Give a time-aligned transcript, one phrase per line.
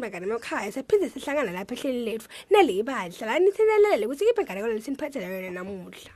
[0.00, 2.28] bangane emakhaya sephinde sihlangana lapha ehleli lethu.
[2.50, 6.10] Nale ibali hlalani nithelelele ukuthi kiphi ingane koleli siniphathela yona namuhla.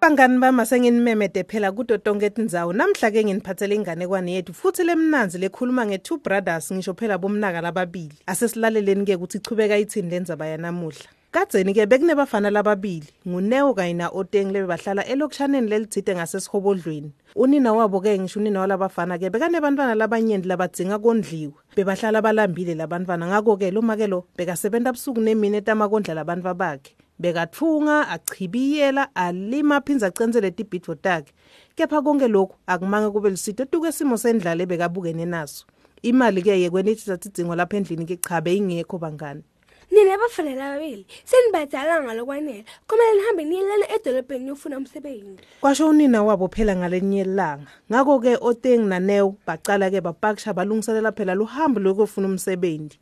[0.00, 5.86] Bangani bami asenginimemede phela kudo tonke tindzawo namhla ke nginiphathele inganekwane yethu futhi lemnanzi lekhuluma
[5.86, 8.16] nge-two brothers ngisho phela bomnaka lababili.
[8.26, 14.66] Asesilaleleni ke ukuthi ichubeka ithini lendzaba yanamuhla kadzeni ke bekunebafana lababili nguneo kanye na-oteng lebe
[14.66, 21.52] bahlala elokushaneni lelitsite ngasesihobodlweni unina wabo ke ngisho unina walabafana ke bekanebantwana labanyenti labadzinga kondliwa
[21.76, 29.14] bebahlala balambile labantwana ngako-ke lo make lo bekasebenta busuku nemini etamakondla labantwa bakhe bekathunga achibiyela
[29.14, 31.32] alima aphinze acensele tibhidvo takhe.
[31.76, 35.66] Kepha konke lokhu akumange kube lusito tuke simo sendlala ebekabukene naso.
[36.02, 39.42] Imali-ke yekwenethisa tidzingo lapha endlini ke cha beyingekho bangani.
[39.90, 42.64] Nina abafana lababili senibadala ngalokwanele.
[42.88, 45.42] Kumele nihambe niyelana edolobheni niyofuna umsebenzi.
[45.60, 52.28] Kwasho unina wabo phela ngalenye ilanga ngako-ke oteng naneo bacala-ke bapakisha balungiselela phela luhambo lokuyofuna
[52.28, 52.98] umsebenzi.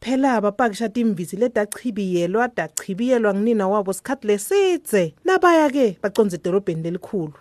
[0.00, 7.32] Phela bapakisha timvizi ledachibiyelwa dachibiyelwa ngunina wabo sikhathi lesidze nabaya-ke baconze edolobheni lelikhulu.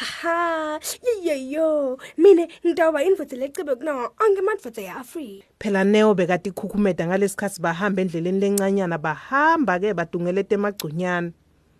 [0.00, 8.02] Haha yiyeyo mina ngitawuba indvodza lecibe kunawo onke emadvodza ya-afrika phela neo bekatikhukhumeda ngalesikhathi bahamba
[8.02, 11.32] endleleni lencanyana bahamba-ke badungelete emagconyana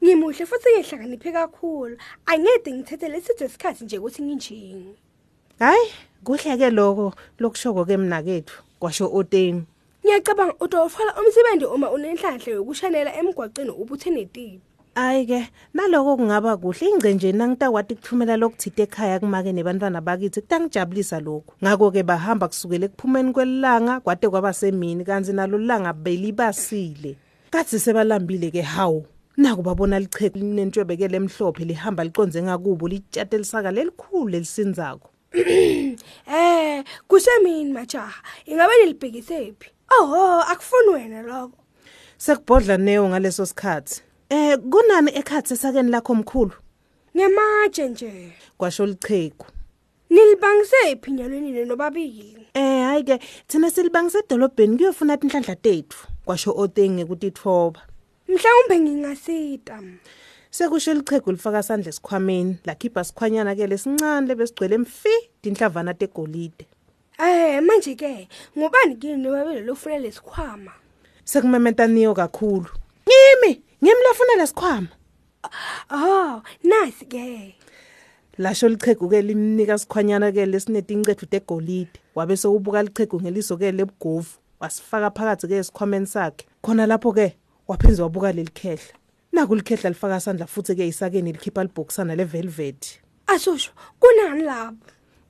[0.05, 1.97] ngimuhle futhi ngihlakaniphe kakhulu.
[2.27, 4.97] Angede ngithethe lesitho isikhathi nje ukuthi nginjini
[5.59, 5.93] hhayi
[6.25, 9.65] kuhle-ke loko lokushoko-ke mnakethu kwasho oteng.
[10.05, 17.33] Ngiyacabanga utawutfola umsebenzi uma unenhlanhla yokushanela emgwaceni ubuthe netipi Hayi-ke naloko kungaba kuhle ingce nje
[17.33, 21.55] nangitakwati kuthumela lokuthite ekhaya kumake nebantwana bakithi kutangijabulisa lokhu.
[21.63, 27.17] Ngako-ke bahamba kusukela ekuphumeni kwelilanga kwade kwaba semini kanti nalo lilanga belibasile.
[27.51, 29.07] Kathi sebalambile-ke hawu
[29.37, 35.11] naku babona licheku linentshwebeke lemhlophe lihamba liconze ngakubo litshate lisaka lelikhulu lelisinzako
[36.35, 39.71] eh kusemini majaha ingabe nilibhekisephi
[40.01, 41.59] oho akufuni wena lokho.
[42.19, 44.03] Sekubhodla neo ngaleso sikhathi.
[44.31, 46.53] Eh kunani ekhathi esakeni lakho mkhulu?
[47.17, 48.33] Ngematshe nje.
[48.59, 49.47] Kwasho licheku
[50.11, 52.47] nilibangisephi nyalweni nobabili.
[52.55, 57.81] Eh hayi ke thina silibangise edolobheni kuyofuna tinhlanhla tethu kwasho otenge kutithoba
[58.29, 59.83] mhlawumbe ngingasita.
[60.51, 66.67] Sekusho lichegu lifaka sandla esikhwameni lakhipha sikhwanyana ke lesincane lebesigcwele mfi tinhlavana tegolide.
[67.19, 70.73] Eh manje ke ngubani kini nobabili lofuna lesikhwama?
[71.25, 72.67] Sekumemeta niyo kakhulu.
[73.07, 74.89] Ngimi ngimi lofuna lesikhwama.
[75.91, 77.55] Oh nasi ke.
[78.39, 82.01] Lasho lichegu ke limnika sikhwanyana ke lesinetingcethu tegolide.
[82.15, 86.47] Wabe sewubuka lichegu ngeliso ke lebugovu wasifaka phakathi ke esikhwameni sakhe.
[86.63, 87.37] Khona lapho ke
[87.69, 88.95] waphinze wabuka lelikhehla.
[89.33, 93.01] Naku likhehla lifaka sandla futhi ke isakeni likhipha libhokisana levelvet.
[93.27, 94.77] Asusho kunani lapho?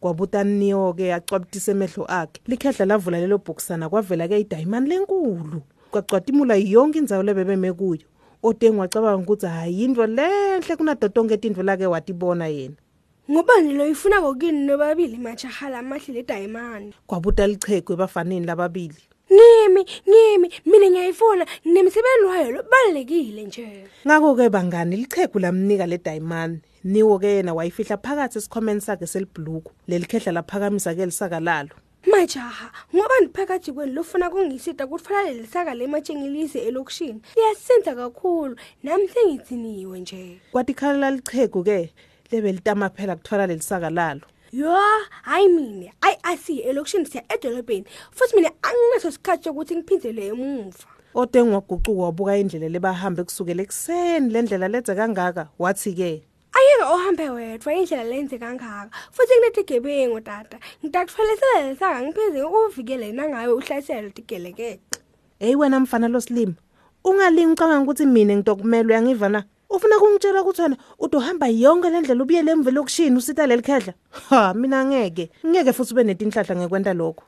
[0.01, 2.41] Kwabuta niyo ke acwabutisa emehlo akhe.
[2.47, 5.63] Likhehla lavula lelo bhokisana kwavela ke idayimani lenkulu.
[5.91, 8.10] Kwacwatimula yonke indzawo lebebeme kuyo.
[8.43, 12.75] Otengu wacabanga ukuthi hayi into lenhle kunadotonke tintfo lake watibona yena.
[13.31, 13.87] Ngubani lo?
[13.87, 15.19] Ifuna kokini nobabili?
[15.19, 19.03] Majaha lamahle ledayimani kwabuta lichegu ebafaneni lababili.
[19.33, 21.47] Ngimi ngimi mina ngiyayifuna.
[21.65, 23.87] Nemisebenzi wayo lobalekile nje.
[24.07, 31.07] Ngako-ke bangani lichegu lamnika le dayimani niwo-ke yena wayifihla phakathi esikhwameni sakhe selibhuluku lelikhehla laphakamisa-ke
[31.07, 31.71] lisaka lalo
[32.07, 37.21] majaha ngobani phakathi kwenu lofuna kungisita kutfala lelisaka lematshengilise elokishini.
[37.37, 40.41] Liyasenza kakhulu nami sengitsiniwe nje.
[40.53, 41.93] Kwathi ikhala lalichegu-ke
[42.31, 44.21] lebe litama phela kuthwala lelisaka lalo.
[44.53, 44.77] Yo
[45.23, 47.85] hayi mina ayi asiye elokishini siya edolobheni.
[48.11, 50.87] Futhi mina anginaso sikhathi sokuthi ngiphinzele emuva.
[51.15, 55.49] Otengu waguquka wabuka indlela lebahambe kusukela ekuseni le ndlela ledze kangaka.
[55.59, 56.23] Wathi-ke
[56.57, 58.91] ayeke ohambe wedwa indlela lenze kangaka.
[59.13, 60.59] Futhi kunetigebengu tata.
[60.85, 65.01] Ngitakutfalisela lesaka ngiphize ukuvikele nangawe uhlaselo tigelekeqe
[65.41, 66.55] heyi wena mfana losilima
[67.05, 72.23] ungalingi ucabanga ukuthi mina ngitokumelwe yangiva na ufuna kungitshela ukuthi wena utohamba yonke le ndlela
[72.23, 73.95] ubuyele emve lokushini usita leli khehla?
[74.29, 75.31] Ha mina ngeke.
[75.47, 77.25] Ngeke futhi ube netinhlahla ngekwenta lokho.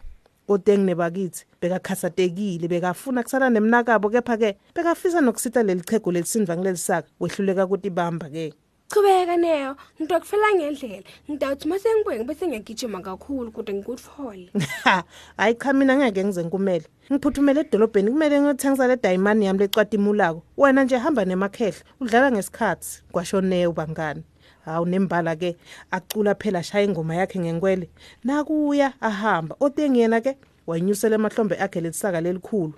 [0.49, 8.62] Oteng nebakithi bekakhasatekile bekafuna kusala nemnakabo kepha-ke bekafisa nokusita leli chego lelisinva ngilelisaka wehluleka kutibamba-ke.
[8.93, 9.77] Chubeka neyo.
[10.01, 11.03] Ngitokufela ngendlela.
[11.31, 14.51] Ngitawuthi uma sengibuye bese ngiyagijima kakhulu kodwa ngikutfole.
[14.85, 15.05] Ha
[15.37, 16.87] hayi cha mina ngeke ngize ngikumele.
[17.13, 23.03] Ngiphuthumele edolobheni kumele ngiyothengisa le dayimani yami lecwatimulako wena nje hamba nemakhehla udlala ngesikhathi.
[23.13, 24.23] Kwashoneyo bangani
[24.65, 25.57] hawu nembala-ke
[25.91, 27.89] acula phela shaya ingoma yakhe ngenkwele.
[28.25, 29.57] Nakuya ahamba.
[29.61, 30.37] Otengi yena-ke
[30.67, 32.75] wayinyusela emahlombe akhe lelisaka lelikhulu.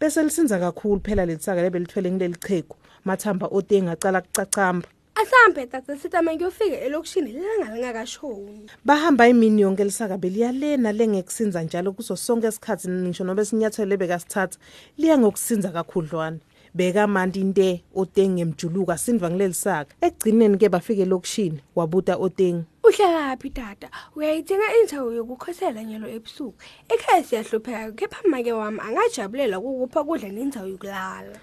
[0.00, 4.88] Bese lisinza kakhulu phela lelisaka lebelithwele ngileli chegu mathamba otenga acala kucacamba.
[5.22, 8.70] Asambe tata sitama ngiyofika elokishini lelanga lingakashoni.
[8.84, 14.58] Bahamba imini yonke lisaka beliyalena lengekusinza njalo kuso sonke isikhathi ngisho nobe sinyathelo lebekasithatha
[14.98, 16.38] liya ngokusinza kakhudlwana.
[16.74, 24.76] Bekamandi nte otengi emjuluka sindva ngilelisaka ekugcineni ke bafike elokishini wabuta otengi uhlalaphi tata uyayithenga
[24.80, 26.54] indzawo yokukhosela nyalo ebusuku.
[26.88, 31.38] Ekhaya siyahlupheka kepha make wami angajabulela kukupha kudla nendzawo yokulala.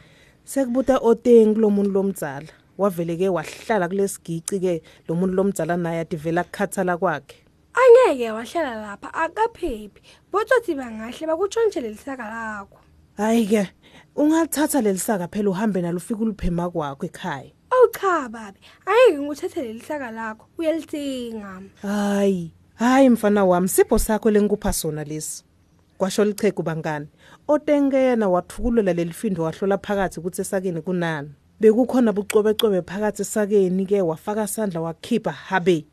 [0.45, 6.43] Sekubuta otengi kulo muntu lomdzala wavele ke wahlala kulesigici ke lo muntu lomdzala naye adivela
[6.43, 7.37] kukhathala kwakhe.
[7.75, 10.01] Angeke wahlala lapha akaphephi.
[10.31, 12.79] Botsotsi bangahle bakutshontshele lisaka lakho.
[13.17, 13.67] Hayi ke
[14.15, 17.51] ungalithatha lelisaka phela uhambe nalo ufike uliphema kwakho ekhaya.
[17.71, 24.73] Awu cha babe angeke ngikuthathele lisaka lakho uyalitsinga hayi hayi mfana wami sipho sakho lenkupha
[24.73, 25.43] sona lesi.
[25.97, 27.07] Kwasho lichegu bangani.
[27.47, 31.31] Otengena wathukulela lelifindo wahlola phakathi ukuthi esakeni kunani.
[31.59, 35.85] Bekukhona bucobecebe phakathi esakeni ke wafaka sandla wakhipha habe.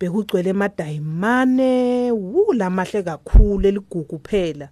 [0.00, 4.68] Bekugcwele emadayimane wu lamahle kakhulu eligugu phela.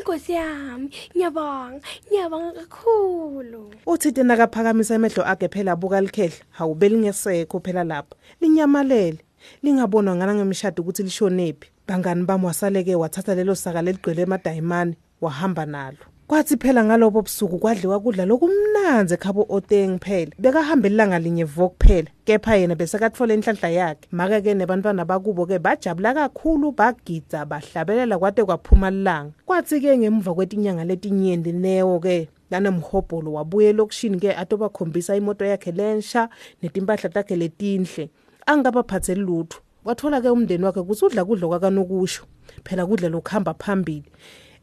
[0.00, 3.70] Nkosi yami, ngiyabonga, ngiyabonga kakhulu.
[3.86, 9.18] uthi tena kaphakamisa amehlo akhe phela abuka likhehla hawu belingesekho phela lapha linyamalele.
[9.62, 11.70] Lingabonwa ngana ngemishado ukuthi lishonephi.
[11.86, 15.98] Bangani bami wasaleke wathatha lelo saka leligcwele emadayimane wahamba nalo.
[16.26, 20.32] Kwathi phela ngalobo busuku kwadliwa kudla lokumnanzi ekhabo oteng phela.
[20.38, 24.08] Bekahamba ilanga linye vo kuphela kepha yena besekatfola inhlanhla yakhe.
[24.10, 29.32] Make-ke nebantwana bakubo-ke bajabula kakhulu bagidza bahlabelela kwade kwaphuma lilanga.
[29.46, 36.28] Kwathi-ke ngemva kwetinyanga letinyenti newo-ke lanomhobholo wabuya elokishini-ke atobakhombisa imoto yakhe lensha
[36.62, 38.10] netimpahla takhe letinhle.
[38.46, 39.58] Angabaphatheli lutho.
[39.84, 42.24] Wathola-ke umndeni wakhe kuthi udla kudla kwakanokusho.
[42.64, 44.10] Phela kudla lokuhamba phambili.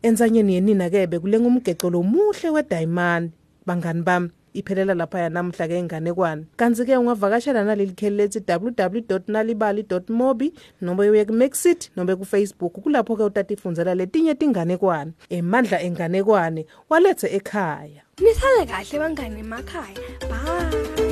[0.04, 3.32] Enzanyeni yenina-ke bekulenga umgeco lomuhle wedayimani
[3.66, 10.54] bangani bami iphelela laphaya namhla ke inganekwane kanti-ke ungavakashela naleli kheli lethi www nalibali mobi
[10.82, 18.66] noma uye ku-maxit noma kufacebook kulapho-ke utata ifundzela letinye tinganekwane emandla enganekwane walethe ekhaya Nisale
[18.70, 19.98] kahle bangani emakhaya.
[20.30, 21.03] Bye.